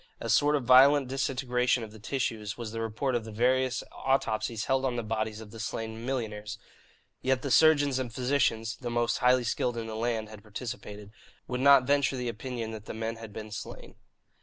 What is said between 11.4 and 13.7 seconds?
would not venture the opinion that the men had been